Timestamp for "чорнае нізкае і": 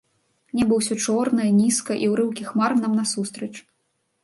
1.05-2.09